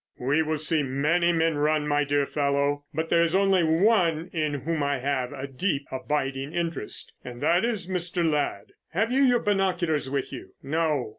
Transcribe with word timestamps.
"We 0.19 0.41
will 0.41 0.57
see 0.57 0.81
many 0.81 1.31
men 1.31 1.57
run, 1.57 1.87
my 1.87 2.03
dear 2.05 2.25
fellow, 2.25 2.85
but 2.91 3.09
there 3.09 3.21
is 3.21 3.35
only 3.35 3.63
one 3.63 4.31
in 4.33 4.55
whom 4.55 4.81
I 4.81 4.97
have 4.97 5.31
a 5.31 5.45
deep 5.45 5.85
abiding 5.91 6.55
interest, 6.55 7.13
and 7.23 7.39
that 7.41 7.63
is 7.63 7.87
Mr. 7.87 8.27
Ladd. 8.27 8.71
Have 8.93 9.11
you 9.11 9.21
your 9.21 9.41
binoculars 9.41 10.09
with 10.09 10.33
you?" 10.33 10.55
"No." 10.63 11.09